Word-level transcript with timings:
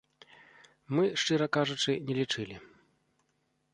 Мы, 0.99 1.03
шчыра 1.23 1.47
кажучы, 1.57 1.91
не 2.07 2.13
лічылі. 2.21 2.55